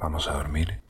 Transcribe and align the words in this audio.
Vamos 0.00 0.28
a 0.28 0.34
dormir. 0.34 0.80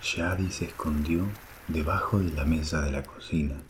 Shadi 0.00 0.50
se 0.50 0.66
escondió 0.66 1.26
debajo 1.66 2.20
de 2.20 2.32
la 2.32 2.44
mesa 2.44 2.82
de 2.82 2.92
la 2.92 3.02
cocina 3.02 3.60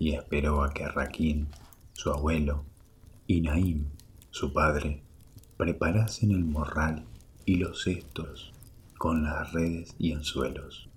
y 0.00 0.14
esperó 0.14 0.64
a 0.64 0.74
que 0.74 0.88
Raquín, 0.88 1.48
su 1.92 2.10
abuelo, 2.10 2.64
y 3.28 3.40
Naim, 3.40 3.90
su 4.30 4.52
padre, 4.52 5.02
preparasen 5.56 6.32
el 6.32 6.44
morral 6.44 7.04
y 7.46 7.56
los 7.56 7.84
cestos 7.84 8.52
con 8.98 9.22
las 9.22 9.52
redes 9.52 9.94
y 9.98 10.12
anzuelos. 10.12 10.88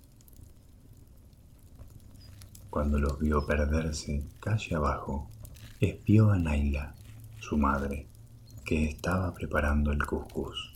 Cuando 2.78 3.00
los 3.00 3.18
vio 3.18 3.44
perderse 3.44 4.24
calle 4.40 4.76
abajo, 4.76 5.32
espió 5.80 6.30
a 6.30 6.38
Naila, 6.38 6.94
su 7.40 7.58
madre, 7.58 8.06
que 8.64 8.86
estaba 8.86 9.34
preparando 9.34 9.92
el 9.92 10.06
cuscús. 10.06 10.76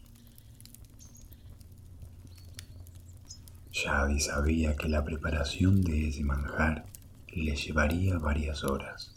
Shadi 3.72 4.20
sabía 4.20 4.75
que 4.75 4.89
la 4.89 5.05
preparación 5.05 5.84
de 5.84 6.08
ese 6.08 6.23
manjar 6.23 6.88
le 7.35 7.55
llevaría 7.55 8.17
varias 8.17 8.63
horas 8.63 9.13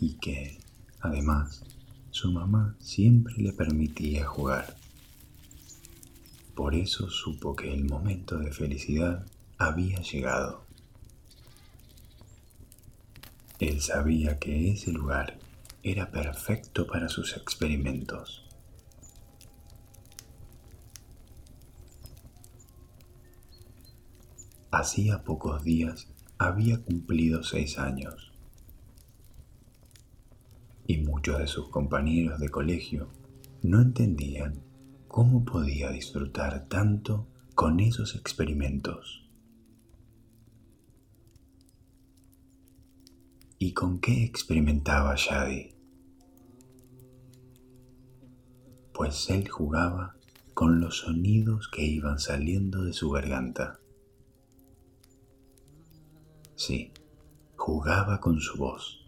y 0.00 0.14
que, 0.14 0.58
además, 1.00 1.62
su 2.10 2.32
mamá 2.32 2.74
siempre 2.80 3.34
le 3.36 3.52
permitía 3.52 4.24
jugar. 4.24 4.74
Por 6.54 6.74
eso 6.74 7.10
supo 7.10 7.54
que 7.54 7.70
el 7.70 7.84
momento 7.84 8.38
de 8.38 8.50
felicidad 8.50 9.26
había 9.58 10.00
llegado. 10.00 10.63
Él 13.58 13.80
sabía 13.80 14.38
que 14.38 14.72
ese 14.72 14.92
lugar 14.92 15.38
era 15.82 16.10
perfecto 16.10 16.86
para 16.86 17.08
sus 17.08 17.36
experimentos. 17.36 18.46
Hacía 24.70 25.22
pocos 25.22 25.62
días 25.62 26.08
había 26.36 26.82
cumplido 26.82 27.44
seis 27.44 27.78
años 27.78 28.32
y 30.86 30.98
muchos 30.98 31.38
de 31.38 31.46
sus 31.46 31.68
compañeros 31.68 32.40
de 32.40 32.48
colegio 32.48 33.08
no 33.62 33.80
entendían 33.80 34.62
cómo 35.08 35.44
podía 35.44 35.90
disfrutar 35.90 36.66
tanto 36.68 37.28
con 37.54 37.80
esos 37.80 38.16
experimentos. 38.16 39.23
¿Y 43.66 43.72
con 43.72 43.98
qué 43.98 44.24
experimentaba 44.24 45.14
Shadi? 45.16 45.74
Pues 48.92 49.30
él 49.30 49.48
jugaba 49.48 50.16
con 50.52 50.80
los 50.80 50.98
sonidos 50.98 51.68
que 51.68 51.82
iban 51.82 52.18
saliendo 52.18 52.84
de 52.84 52.92
su 52.92 53.08
garganta. 53.08 53.80
Sí, 56.56 56.92
jugaba 57.56 58.20
con 58.20 58.38
su 58.38 58.58
voz. 58.58 59.02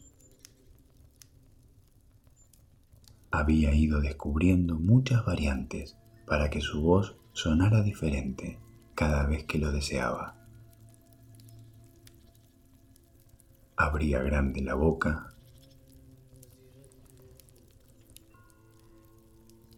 Había 3.30 3.74
ido 3.74 4.00
descubriendo 4.00 4.76
muchas 4.76 5.22
variantes 5.26 5.98
para 6.26 6.48
que 6.48 6.62
su 6.62 6.80
voz 6.80 7.18
sonara 7.34 7.82
diferente 7.82 8.58
cada 8.94 9.26
vez 9.26 9.44
que 9.44 9.58
lo 9.58 9.70
deseaba. 9.70 10.35
Abría 13.76 14.22
grande 14.22 14.62
la 14.62 14.74
boca, 14.74 15.36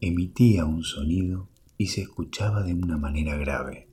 emitía 0.01 0.65
un 0.65 0.85
sonido 0.85 1.49
y 1.77 1.89
se 1.89 2.03
escuchaba 2.03 2.63
de 2.63 2.75
una 2.75 2.97
manera 2.97 3.37
grave. 3.37 3.89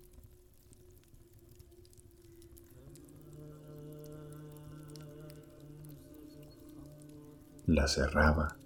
La 7.66 7.87
cerraba 7.87 8.57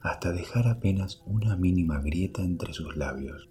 hasta 0.00 0.30
dejar 0.32 0.68
apenas 0.68 1.22
una 1.26 1.56
mínima 1.56 2.00
grieta 2.00 2.42
entre 2.42 2.72
sus 2.72 2.94
labios, 2.96 3.48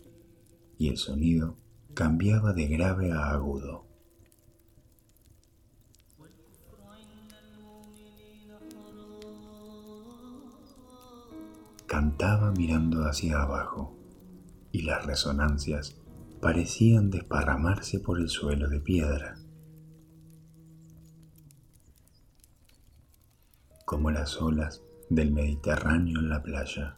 y 0.78 0.88
el 0.88 0.98
sonido 0.98 1.58
cambiaba 1.94 2.54
de 2.54 2.68
grave 2.68 3.12
a 3.12 3.32
agudo. 3.32 3.93
Cantaba 11.94 12.50
mirando 12.50 13.06
hacia 13.06 13.40
abajo, 13.40 13.96
y 14.72 14.82
las 14.82 15.06
resonancias 15.06 15.96
parecían 16.42 17.12
desparramarse 17.12 18.00
por 18.00 18.20
el 18.20 18.30
suelo 18.30 18.68
de 18.68 18.80
piedra. 18.80 19.36
como 23.86 24.10
las 24.10 24.42
olas 24.42 24.82
del 25.12 25.32
Mediterráneo 25.32 26.20
en 26.20 26.30
la 26.30 26.42
playa. 26.42 26.98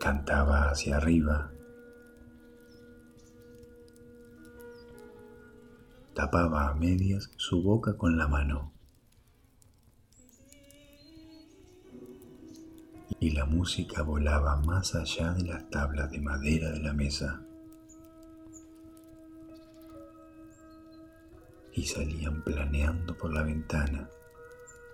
Cantaba 0.00 0.70
hacia 0.70 0.96
arriba, 0.96 1.52
tapaba 6.18 6.66
a 6.66 6.74
medias 6.74 7.30
su 7.36 7.62
boca 7.62 7.96
con 7.96 8.18
la 8.18 8.26
mano. 8.26 8.72
Y 13.20 13.30
la 13.30 13.44
música 13.44 14.02
volaba 14.02 14.56
más 14.56 14.96
allá 14.96 15.32
de 15.34 15.44
las 15.44 15.70
tablas 15.70 16.10
de 16.10 16.18
madera 16.18 16.72
de 16.72 16.80
la 16.80 16.92
mesa. 16.92 17.40
y 21.72 21.84
salían 21.84 22.42
planeando 22.42 23.16
por 23.16 23.32
la 23.32 23.44
ventana 23.44 24.10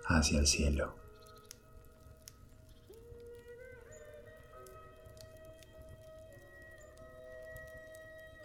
hacia 0.05 0.37
el 0.37 0.45
cielo. 0.45 0.93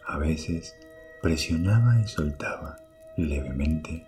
A 0.06 0.16
veces 0.16 0.74
presionaba 1.22 2.00
y 2.00 2.08
soltaba 2.08 2.78
levemente 3.16 4.06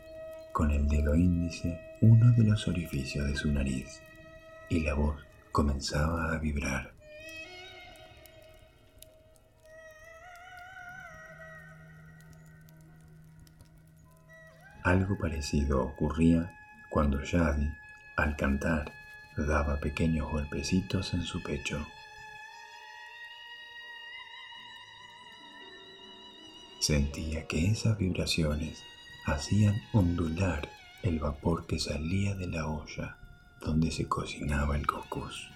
con 0.52 0.70
el 0.70 0.88
dedo 0.88 1.14
índice 1.14 1.80
uno 2.00 2.32
de 2.32 2.44
los 2.44 2.66
orificios 2.68 3.26
de 3.26 3.36
su 3.36 3.52
nariz 3.52 4.02
y 4.68 4.80
la 4.80 4.94
voz 4.94 5.16
comenzaba 5.50 6.32
a 6.32 6.38
vibrar. 6.38 6.92
Algo 14.82 15.16
parecido 15.16 15.82
ocurría 15.82 16.50
cuando 16.90 17.22
Yadi, 17.22 17.70
al 18.16 18.36
cantar, 18.36 18.90
daba 19.36 19.78
pequeños 19.78 20.30
golpecitos 20.30 21.14
en 21.14 21.22
su 21.22 21.42
pecho. 21.42 21.86
Sentía 26.82 27.46
que 27.46 27.66
esas 27.66 27.96
vibraciones 27.96 28.82
hacían 29.24 29.80
ondular 29.92 30.68
el 31.04 31.20
vapor 31.20 31.64
que 31.64 31.78
salía 31.78 32.34
de 32.34 32.48
la 32.48 32.66
olla 32.66 33.18
donde 33.60 33.92
se 33.92 34.08
cocinaba 34.08 34.76
el 34.76 34.84
cocos. 34.84 35.48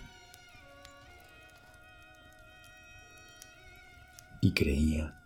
Y 4.40 4.52
creía 4.52 5.17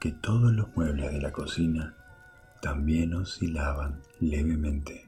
que 0.00 0.10
todos 0.10 0.52
los 0.52 0.74
muebles 0.74 1.12
de 1.12 1.20
la 1.20 1.30
cocina 1.30 1.94
también 2.60 3.14
oscilaban 3.14 4.02
levemente. 4.18 5.03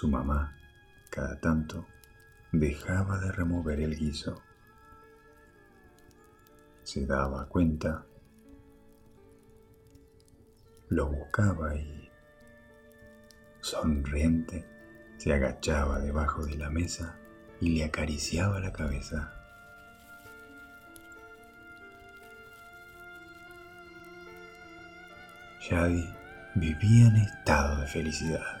Su 0.00 0.08
mamá, 0.08 0.56
cada 1.10 1.38
tanto, 1.40 1.86
dejaba 2.52 3.18
de 3.18 3.32
remover 3.32 3.80
el 3.80 3.94
guiso. 3.98 4.42
Se 6.82 7.04
daba 7.04 7.46
cuenta, 7.50 8.06
lo 10.88 11.06
buscaba 11.06 11.74
y, 11.74 12.10
sonriente, 13.60 14.64
se 15.18 15.34
agachaba 15.34 15.98
debajo 15.98 16.46
de 16.46 16.56
la 16.56 16.70
mesa 16.70 17.18
y 17.60 17.76
le 17.76 17.84
acariciaba 17.84 18.58
la 18.58 18.72
cabeza. 18.72 19.34
Shadi 25.60 26.08
vivía 26.54 27.08
en 27.08 27.16
estado 27.16 27.82
de 27.82 27.86
felicidad. 27.86 28.59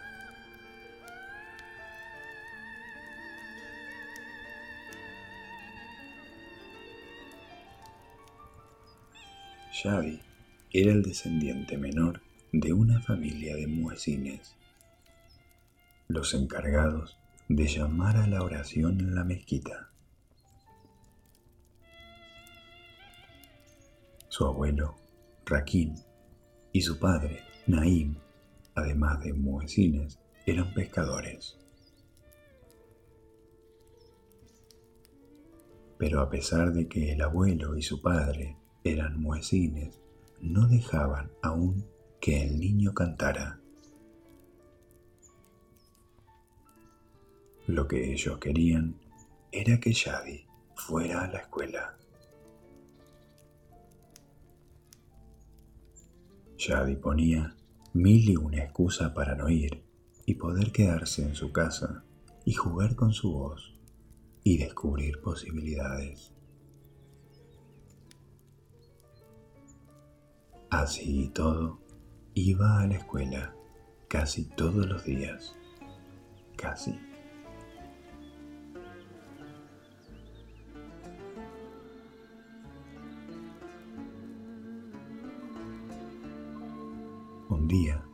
Shadi 9.82 10.20
era 10.72 10.92
el 10.92 11.02
descendiente 11.02 11.78
menor 11.78 12.20
de 12.52 12.74
una 12.74 13.00
familia 13.00 13.56
de 13.56 13.66
muecines, 13.66 14.54
los 16.06 16.34
encargados 16.34 17.18
de 17.48 17.66
llamar 17.66 18.18
a 18.18 18.26
la 18.26 18.42
oración 18.42 19.00
en 19.00 19.14
la 19.14 19.24
mezquita. 19.24 19.90
Su 24.28 24.44
abuelo, 24.44 24.96
Raquín, 25.46 25.94
y 26.72 26.82
su 26.82 26.98
padre, 26.98 27.40
Naim, 27.66 28.16
además 28.74 29.20
de 29.24 29.32
muecines, 29.32 30.18
eran 30.44 30.74
pescadores. 30.74 31.56
Pero 35.96 36.20
a 36.20 36.28
pesar 36.28 36.70
de 36.74 36.86
que 36.86 37.12
el 37.12 37.22
abuelo 37.22 37.78
y 37.78 37.82
su 37.82 38.02
padre 38.02 38.59
eran 38.84 39.20
muecines, 39.20 40.00
no 40.40 40.66
dejaban 40.66 41.30
aún 41.42 41.84
que 42.20 42.42
el 42.42 42.58
niño 42.58 42.94
cantara. 42.94 43.60
Lo 47.66 47.86
que 47.86 48.12
ellos 48.12 48.38
querían 48.38 48.96
era 49.52 49.78
que 49.78 49.92
Shadi 49.92 50.44
fuera 50.74 51.24
a 51.24 51.28
la 51.28 51.38
escuela. 51.38 51.96
Shadi 56.56 56.96
ponía 56.96 57.54
mil 57.92 58.28
y 58.28 58.36
una 58.36 58.64
excusa 58.64 59.14
para 59.14 59.34
no 59.34 59.48
ir 59.48 59.82
y 60.26 60.34
poder 60.34 60.72
quedarse 60.72 61.22
en 61.22 61.34
su 61.34 61.52
casa 61.52 62.04
y 62.44 62.52
jugar 62.52 62.96
con 62.96 63.12
su 63.12 63.32
voz 63.32 63.74
y 64.44 64.58
descubrir 64.58 65.20
posibilidades. 65.20 66.32
Así 70.70 71.24
y 71.24 71.28
todo, 71.30 71.80
iba 72.34 72.80
a 72.80 72.86
la 72.86 72.94
escuela 72.94 73.52
casi 74.06 74.44
todos 74.44 74.86
los 74.86 75.04
días. 75.04 75.56
Casi. 76.56 76.96
Un 87.48 87.66
día 87.66 88.04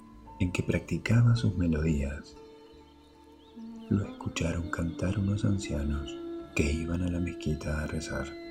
en 0.40 0.50
que 0.50 0.62
practicaba 0.62 1.36
sus 1.36 1.54
melodías, 1.58 2.36
lo 3.90 4.02
escucharon 4.02 4.70
cantar 4.70 5.18
unos 5.18 5.44
ancianos 5.44 6.10
que 6.54 6.72
iban 6.72 7.02
a 7.02 7.10
la 7.10 7.20
mezquita 7.20 7.82
a 7.82 7.86
rezar. 7.86 8.45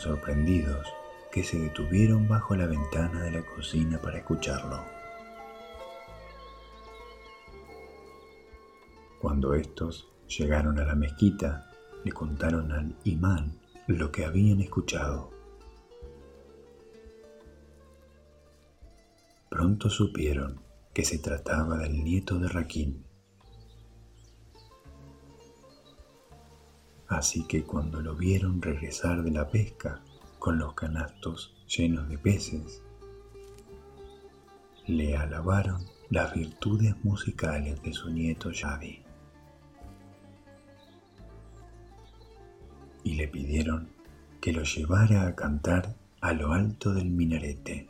Sorprendidos 0.00 0.86
que 1.30 1.44
se 1.44 1.58
detuvieron 1.58 2.28
bajo 2.28 2.56
la 2.56 2.66
ventana 2.66 3.22
de 3.22 3.32
la 3.32 3.42
cocina 3.44 4.00
para 4.00 4.18
escucharlo. 4.18 4.82
Cuando 9.20 9.54
estos 9.54 10.08
llegaron 10.28 10.78
a 10.78 10.84
la 10.84 10.94
mezquita, 10.94 11.70
le 12.04 12.12
contaron 12.12 12.70
al 12.72 12.94
imán 13.04 13.58
lo 13.86 14.12
que 14.12 14.24
habían 14.24 14.60
escuchado. 14.60 15.30
Pronto 19.48 19.90
supieron 19.90 20.60
que 20.92 21.04
se 21.04 21.18
trataba 21.18 21.78
del 21.78 22.04
nieto 22.04 22.38
de 22.38 22.48
Raquín. 22.48 23.07
Así 27.08 27.44
que 27.44 27.64
cuando 27.64 28.00
lo 28.00 28.14
vieron 28.14 28.60
regresar 28.60 29.22
de 29.22 29.30
la 29.30 29.48
pesca 29.48 30.00
con 30.38 30.58
los 30.58 30.74
canastos 30.74 31.54
llenos 31.66 32.08
de 32.08 32.18
peces, 32.18 32.82
le 34.86 35.16
alabaron 35.16 35.84
las 36.10 36.34
virtudes 36.34 36.94
musicales 37.04 37.82
de 37.82 37.92
su 37.92 38.10
nieto 38.10 38.50
Yadi 38.50 39.02
y 43.04 43.14
le 43.14 43.28
pidieron 43.28 43.88
que 44.40 44.52
lo 44.52 44.62
llevara 44.62 45.26
a 45.26 45.34
cantar 45.34 45.94
a 46.20 46.32
lo 46.32 46.52
alto 46.52 46.92
del 46.92 47.10
minarete, 47.10 47.86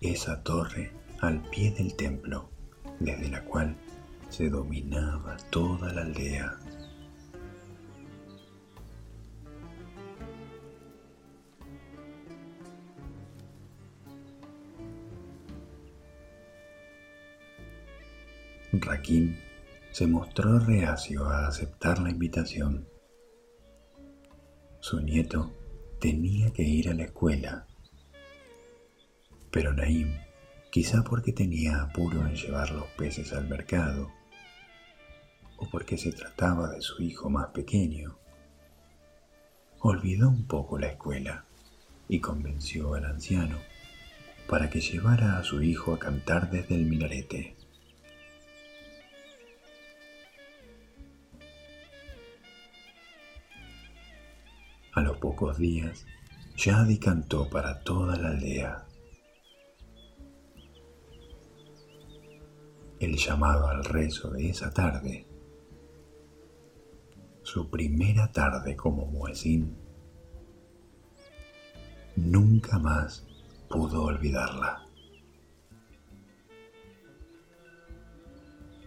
esa 0.00 0.42
torre 0.42 0.92
al 1.20 1.42
pie 1.50 1.72
del 1.72 1.94
templo, 1.94 2.50
desde 3.00 3.28
la 3.28 3.44
cual 3.44 3.76
se 4.28 4.48
dominaba 4.48 5.36
toda 5.50 5.92
la 5.92 6.02
aldea. 6.02 6.56
Se 19.90 20.06
mostró 20.06 20.60
reacio 20.60 21.24
a 21.24 21.48
aceptar 21.48 21.98
la 21.98 22.10
invitación. 22.10 22.88
Su 24.78 25.00
nieto 25.00 25.50
tenía 25.98 26.52
que 26.52 26.62
ir 26.62 26.88
a 26.88 26.94
la 26.94 27.04
escuela, 27.04 27.66
pero 29.50 29.72
Naim, 29.72 30.16
quizá 30.70 31.02
porque 31.02 31.32
tenía 31.32 31.82
apuro 31.82 32.24
en 32.24 32.36
llevar 32.36 32.70
los 32.70 32.86
peces 32.96 33.32
al 33.32 33.48
mercado, 33.48 34.12
o 35.56 35.68
porque 35.68 35.98
se 35.98 36.12
trataba 36.12 36.70
de 36.70 36.80
su 36.80 37.02
hijo 37.02 37.28
más 37.28 37.48
pequeño, 37.48 38.16
olvidó 39.80 40.28
un 40.28 40.46
poco 40.46 40.78
la 40.78 40.86
escuela 40.86 41.46
y 42.08 42.20
convenció 42.20 42.94
al 42.94 43.06
anciano 43.06 43.58
para 44.48 44.70
que 44.70 44.80
llevara 44.80 45.36
a 45.36 45.42
su 45.42 45.62
hijo 45.62 45.94
a 45.94 45.98
cantar 45.98 46.48
desde 46.48 46.76
el 46.76 46.86
minarete. 46.86 47.59
A 55.00 55.02
los 55.02 55.16
pocos 55.16 55.56
días, 55.56 56.04
Yadi 56.58 56.98
cantó 56.98 57.48
para 57.48 57.80
toda 57.80 58.18
la 58.18 58.28
aldea. 58.28 58.86
El 62.98 63.16
llamado 63.16 63.68
al 63.68 63.82
rezo 63.82 64.30
de 64.30 64.50
esa 64.50 64.70
tarde, 64.74 65.26
su 67.42 67.70
primera 67.70 68.30
tarde 68.30 68.76
como 68.76 69.06
muezín, 69.06 69.74
nunca 72.16 72.78
más 72.78 73.26
pudo 73.70 74.02
olvidarla. 74.02 74.84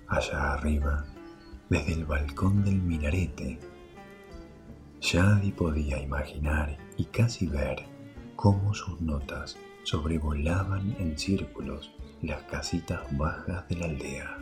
Allá 0.08 0.54
arriba, 0.54 1.08
desde 1.72 1.94
el 1.94 2.06
balcón 2.06 2.64
del 2.64 2.80
minarete, 2.84 3.73
Shadi 5.04 5.52
podía 5.52 6.02
imaginar 6.02 6.78
y 6.96 7.04
casi 7.04 7.46
ver 7.46 7.84
cómo 8.38 8.74
sus 8.74 9.02
notas 9.02 9.58
sobrevolaban 9.84 10.96
en 10.98 11.20
círculos 11.20 11.92
las 12.22 12.42
casitas 12.44 13.02
bajas 13.18 13.68
de 13.68 13.76
la 13.76 13.86
aldea. 13.88 14.38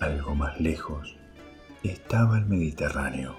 Algo 0.00 0.34
más 0.34 0.60
lejos 0.60 1.16
estaba 1.84 2.38
el 2.38 2.46
Mediterráneo. 2.46 3.36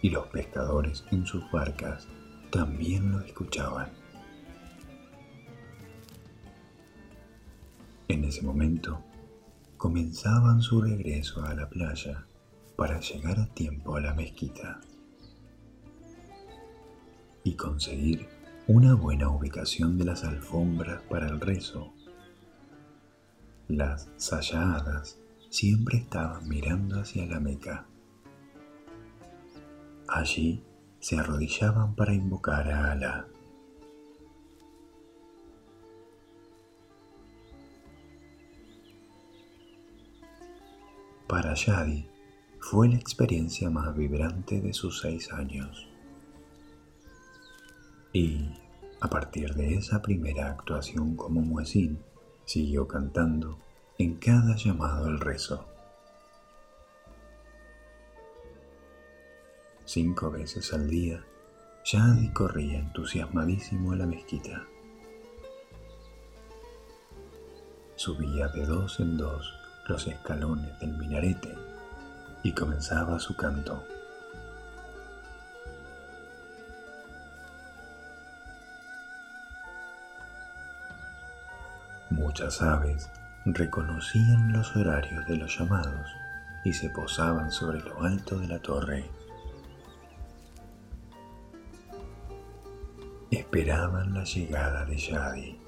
Y 0.00 0.08
los 0.08 0.26
pescadores 0.28 1.04
en 1.10 1.26
sus 1.26 1.44
barcas 1.50 2.08
también 2.50 3.12
lo 3.12 3.20
escuchaban. 3.20 4.07
En 8.08 8.24
ese 8.24 8.42
momento, 8.42 9.04
comenzaban 9.76 10.62
su 10.62 10.80
regreso 10.80 11.44
a 11.44 11.54
la 11.54 11.68
playa 11.68 12.26
para 12.74 13.00
llegar 13.00 13.38
a 13.38 13.46
tiempo 13.52 13.96
a 13.96 14.00
la 14.00 14.14
mezquita 14.14 14.80
y 17.44 17.54
conseguir 17.54 18.26
una 18.66 18.94
buena 18.94 19.28
ubicación 19.28 19.98
de 19.98 20.06
las 20.06 20.24
alfombras 20.24 21.02
para 21.02 21.26
el 21.28 21.38
rezo. 21.40 21.92
Las 23.68 24.08
sayadas 24.16 25.18
siempre 25.50 25.98
estaban 25.98 26.48
mirando 26.48 27.00
hacia 27.00 27.26
la 27.26 27.40
Meca. 27.40 27.86
Allí 30.08 30.62
se 31.00 31.18
arrodillaban 31.18 31.94
para 31.94 32.14
invocar 32.14 32.70
a 32.70 32.92
Alá. 32.92 33.26
Para 41.28 41.52
Yadi 41.52 42.08
fue 42.58 42.88
la 42.88 42.96
experiencia 42.96 43.68
más 43.68 43.94
vibrante 43.94 44.62
de 44.62 44.72
sus 44.72 45.00
seis 45.02 45.30
años. 45.30 45.86
Y 48.14 48.48
a 48.98 49.10
partir 49.10 49.54
de 49.54 49.74
esa 49.74 50.00
primera 50.00 50.50
actuación 50.50 51.16
como 51.16 51.42
muezín, 51.42 51.98
siguió 52.46 52.88
cantando 52.88 53.58
en 53.98 54.14
cada 54.14 54.56
llamado 54.56 55.04
al 55.04 55.20
rezo. 55.20 55.66
Cinco 59.84 60.30
veces 60.30 60.72
al 60.72 60.88
día, 60.88 61.22
Yadi 61.84 62.32
corría 62.32 62.78
entusiasmadísimo 62.78 63.92
a 63.92 63.96
la 63.96 64.06
mezquita. 64.06 64.66
Subía 67.96 68.48
de 68.48 68.64
dos 68.64 68.98
en 69.00 69.18
dos 69.18 69.57
los 69.88 70.06
escalones 70.06 70.78
del 70.78 70.92
minarete 70.92 71.56
y 72.42 72.52
comenzaba 72.52 73.18
su 73.18 73.34
canto. 73.34 73.84
Muchas 82.10 82.62
aves 82.62 83.10
reconocían 83.44 84.52
los 84.52 84.76
horarios 84.76 85.26
de 85.26 85.36
los 85.36 85.58
llamados 85.58 86.08
y 86.64 86.72
se 86.72 86.90
posaban 86.90 87.50
sobre 87.50 87.80
lo 87.80 88.02
alto 88.02 88.38
de 88.38 88.48
la 88.48 88.58
torre. 88.58 89.10
Esperaban 93.30 94.14
la 94.14 94.24
llegada 94.24 94.84
de 94.84 94.96
Yadi. 94.96 95.67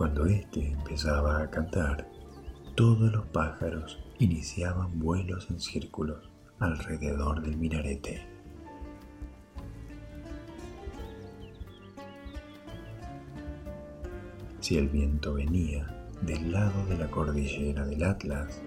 Cuando 0.00 0.24
éste 0.24 0.66
empezaba 0.66 1.42
a 1.42 1.50
cantar, 1.50 2.08
todos 2.74 3.12
los 3.12 3.26
pájaros 3.26 4.02
iniciaban 4.18 4.98
vuelos 4.98 5.46
en 5.50 5.60
círculos 5.60 6.30
alrededor 6.58 7.42
del 7.42 7.58
minarete. 7.58 8.26
Si 14.60 14.78
el 14.78 14.88
viento 14.88 15.34
venía 15.34 15.86
del 16.22 16.50
lado 16.50 16.86
de 16.86 16.96
la 16.96 17.10
cordillera 17.10 17.84
del 17.84 18.02
Atlas, 18.02 18.62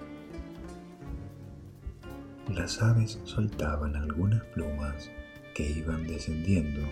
las 2.54 2.80
aves 2.80 3.20
soltaban 3.24 3.96
algunas 3.96 4.44
plumas 4.54 5.10
que 5.56 5.68
iban 5.68 6.06
descendiendo 6.06 6.88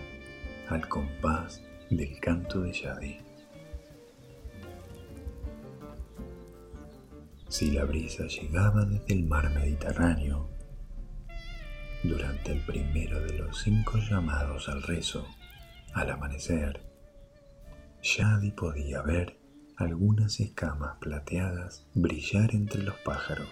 al 0.68 0.88
compás 0.88 1.62
del 1.90 2.18
canto 2.18 2.62
de 2.62 2.72
Yadi. 2.72 3.31
Si 7.52 7.70
la 7.70 7.84
brisa 7.84 8.24
llegaba 8.28 8.86
desde 8.86 9.12
el 9.12 9.24
mar 9.26 9.50
Mediterráneo, 9.50 10.48
durante 12.02 12.50
el 12.50 12.64
primero 12.64 13.20
de 13.20 13.34
los 13.34 13.60
cinco 13.60 13.98
llamados 13.98 14.70
al 14.70 14.82
rezo, 14.82 15.28
al 15.92 16.08
amanecer, 16.08 16.80
Shadi 18.00 18.52
podía 18.52 19.02
ver 19.02 19.38
algunas 19.76 20.40
escamas 20.40 20.96
plateadas 20.98 21.86
brillar 21.92 22.54
entre 22.54 22.84
los 22.84 22.94
pájaros. 23.00 23.50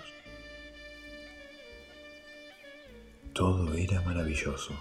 Todo 3.34 3.74
era 3.74 4.00
maravilloso. 4.00 4.72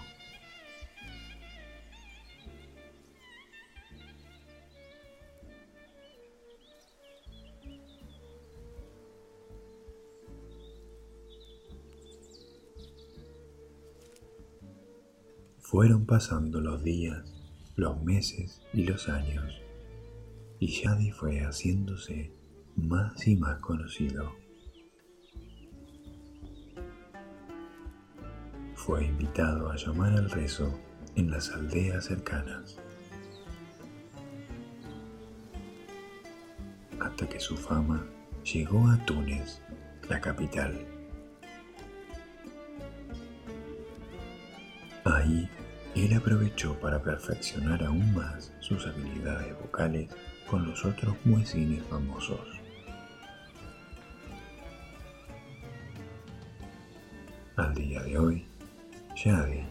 Fueron 15.70 16.04
pasando 16.04 16.60
los 16.60 16.82
días, 16.82 17.32
los 17.76 18.02
meses 18.02 18.60
y 18.72 18.82
los 18.82 19.08
años, 19.08 19.62
y 20.58 20.66
Shadi 20.66 21.12
fue 21.12 21.42
haciéndose 21.42 22.32
más 22.74 23.28
y 23.28 23.36
más 23.36 23.60
conocido. 23.60 24.34
Fue 28.74 29.04
invitado 29.04 29.70
a 29.70 29.76
llamar 29.76 30.14
al 30.14 30.28
rezo 30.28 30.76
en 31.14 31.30
las 31.30 31.50
aldeas 31.50 32.06
cercanas, 32.06 32.76
hasta 36.98 37.28
que 37.28 37.38
su 37.38 37.56
fama 37.56 38.04
llegó 38.42 38.88
a 38.88 38.96
Túnez, 39.04 39.62
la 40.08 40.20
capital. 40.20 40.84
Ahí 45.04 45.48
él 45.94 46.14
aprovechó 46.14 46.78
para 46.78 47.02
perfeccionar 47.02 47.82
aún 47.82 48.14
más 48.14 48.52
sus 48.60 48.86
habilidades 48.86 49.58
vocales 49.58 50.08
con 50.46 50.66
los 50.68 50.84
otros 50.84 51.14
muecines 51.24 51.82
famosos. 51.84 52.40
Al 57.56 57.74
día 57.74 58.02
de 58.02 58.18
hoy, 58.18 58.46
Shadi 59.16 59.64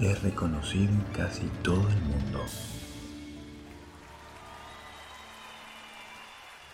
es 0.00 0.22
reconocido 0.22 0.92
en 0.92 1.04
casi 1.12 1.46
todo 1.62 1.88
el 1.88 2.00
mundo 2.02 2.44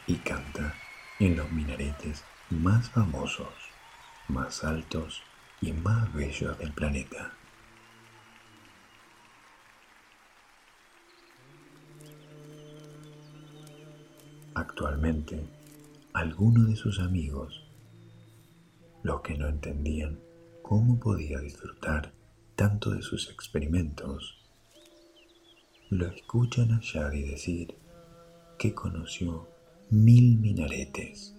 y 0.07 0.15
canta 0.17 0.75
en 1.19 1.37
los 1.37 1.51
minaretes 1.51 2.25
más 2.51 2.89
famosos, 2.91 3.53
más 4.29 4.63
altos 4.65 5.23
y 5.61 5.73
más 5.73 6.13
bellos 6.15 6.57
del 6.59 6.73
planeta. 6.73 7.33
Actualmente, 14.79 15.43
algunos 16.13 16.69
de 16.69 16.77
sus 16.77 17.01
amigos, 17.01 17.65
los 19.03 19.23
que 19.23 19.35
no 19.39 19.49
entendían 19.49 20.21
cómo 20.61 21.01
podía 21.01 21.39
disfrutar 21.39 22.13
tanto 22.57 22.91
de 22.91 23.01
sus 23.01 23.31
experimentos, 23.31 24.37
lo 25.89 26.07
escuchan 26.09 26.73
a 26.73 26.81
Shadi 26.83 27.23
decir 27.23 27.75
que 28.59 28.75
conoció 28.75 29.49
mil 29.89 30.37
minaretes. 30.37 31.35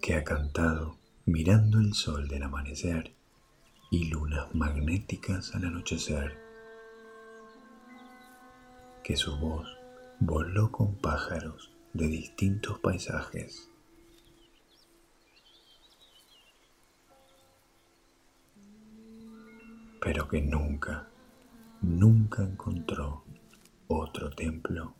que 0.00 0.14
ha 0.14 0.24
cantado 0.24 0.96
mirando 1.26 1.78
el 1.78 1.92
sol 1.92 2.26
del 2.26 2.42
amanecer 2.44 3.12
y 3.90 4.08
lunas 4.08 4.54
magnéticas 4.54 5.54
al 5.54 5.66
anochecer 5.66 6.43
que 9.04 9.16
su 9.18 9.36
voz 9.36 9.68
voló 10.18 10.72
con 10.72 10.96
pájaros 10.96 11.70
de 11.92 12.08
distintos 12.08 12.78
paisajes. 12.78 13.70
Pero 20.00 20.26
que 20.26 20.40
nunca, 20.40 21.06
nunca 21.82 22.42
encontró 22.42 23.24
otro 23.88 24.30
templo 24.30 24.94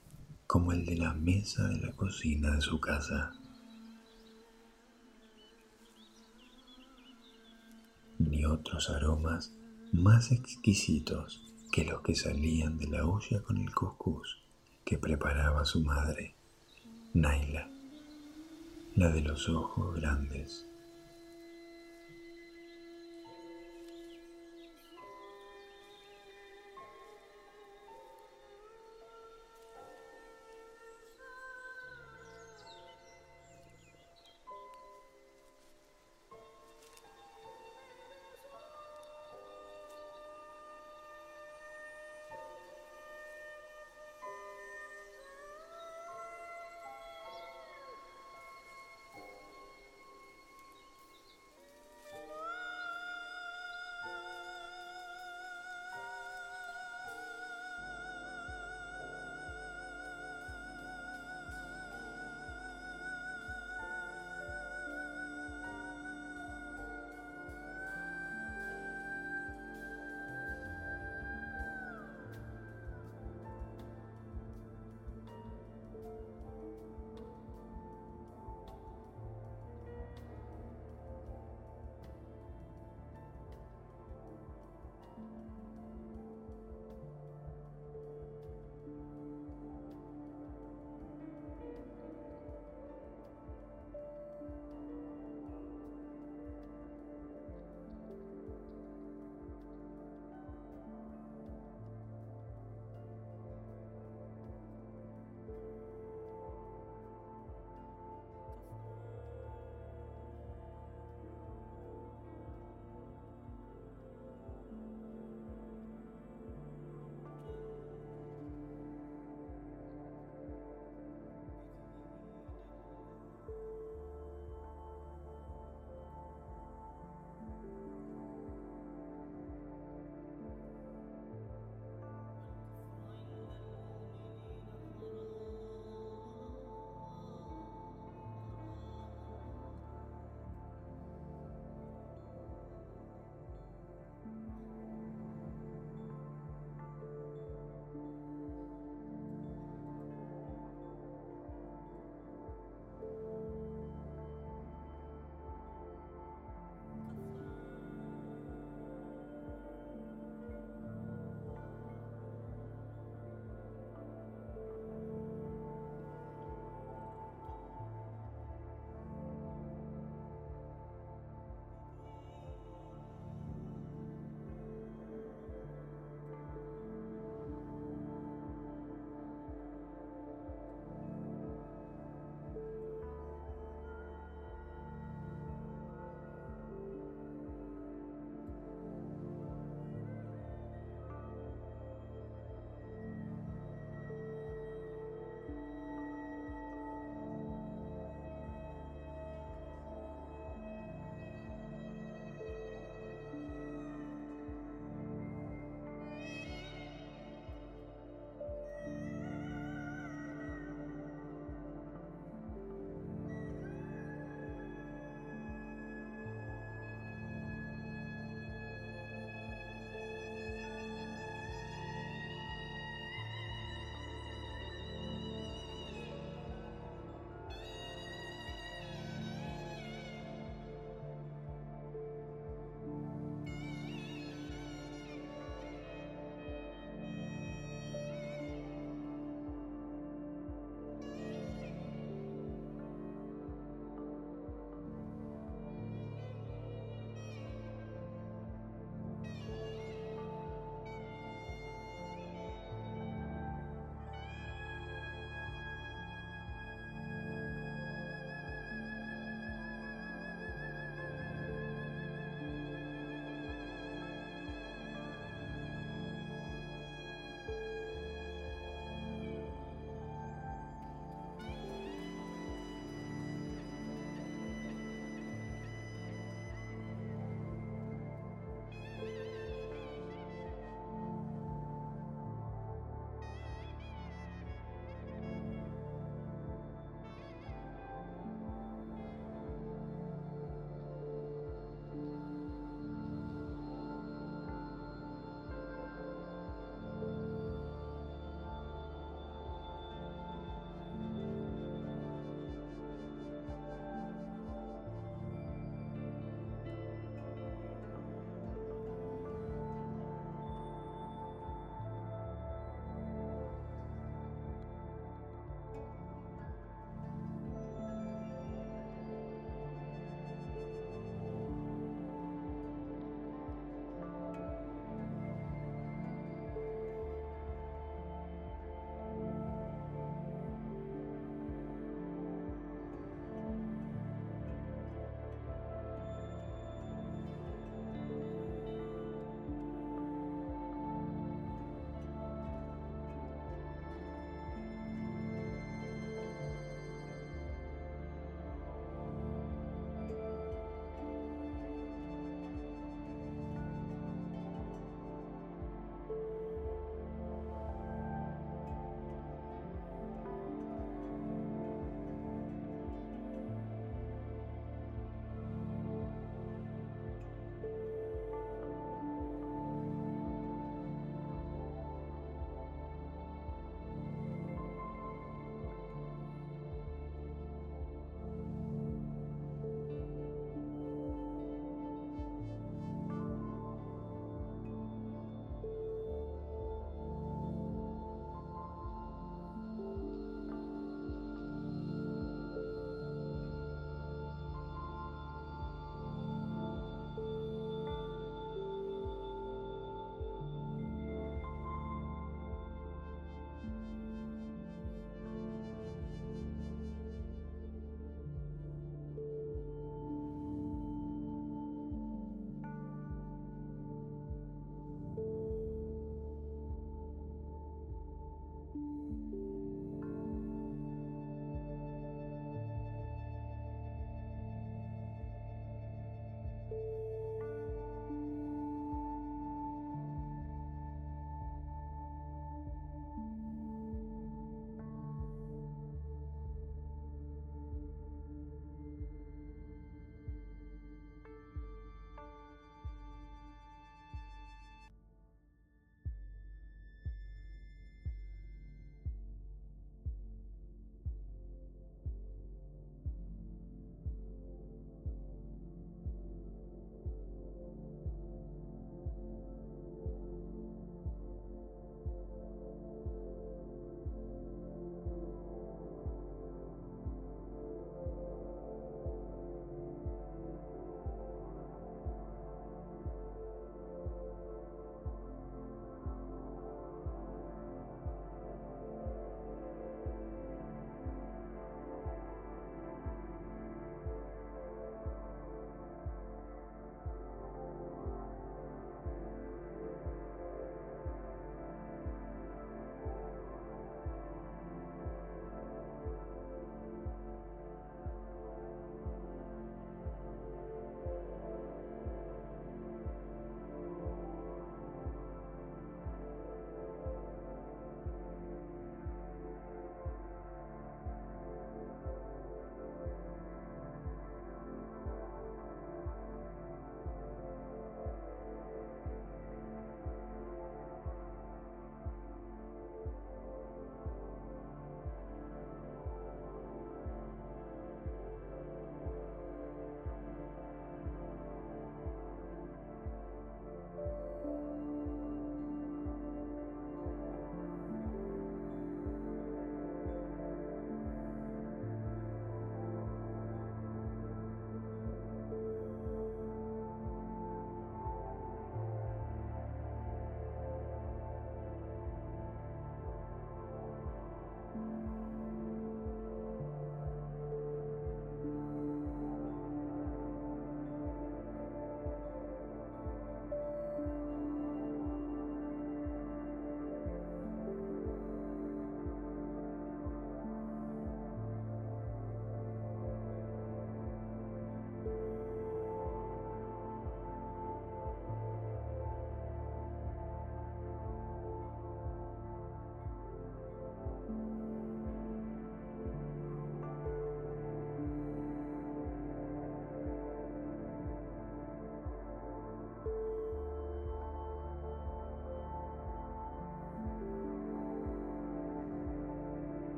como 0.47 0.73
el 0.73 0.85
de 0.85 0.99
la 0.99 1.15
mesa 1.15 1.67
de 1.69 1.79
la 1.79 1.93
cocina 1.93 2.57
de 2.57 2.61
su 2.61 2.79
casa. 2.79 3.33
Ni 8.19 8.45
otros 8.45 8.91
aromas 8.91 9.51
más 9.93 10.31
exquisitos 10.31 11.44
que 11.75 11.85
los 11.85 12.03
que 12.03 12.15
salían 12.15 12.79
de 12.79 12.87
la 12.87 13.05
olla 13.05 13.43
con 13.43 13.57
el 13.57 13.75
cuscús 13.75 14.39
que 14.85 14.97
preparaba 14.97 15.65
su 15.65 15.81
madre, 15.81 16.33
Naila, 17.15 17.69
la 18.95 19.09
de 19.11 19.21
los 19.21 19.49
ojos 19.49 19.97
grandes 19.97 20.69